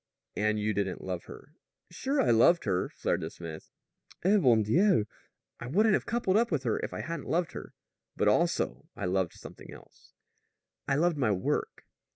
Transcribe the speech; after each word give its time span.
"And 0.35 0.59
you 0.59 0.73
didn't 0.73 1.03
love 1.03 1.25
her?" 1.25 1.53
"Sure 1.91 2.19
I 2.19 2.31
loved 2.31 2.63
her," 2.63 2.89
flared 2.89 3.21
the 3.21 3.29
smith. 3.29 3.69
"Eh 4.23 4.35
bon 4.37 4.63
Dieu! 4.63 5.05
I 5.59 5.67
wouldn't 5.67 5.93
have 5.93 6.07
coupled 6.07 6.37
up 6.37 6.49
with 6.49 6.63
her 6.63 6.79
if 6.79 6.91
I 6.91 7.01
hadn't 7.01 7.29
loved 7.29 7.51
her; 7.51 7.75
but, 8.15 8.27
also, 8.27 8.89
I 8.95 9.05
loved 9.05 9.33
something 9.33 9.71
else. 9.71 10.13
I 10.87 10.95
loved 10.95 11.17
my 11.17 11.29
work. 11.29 11.85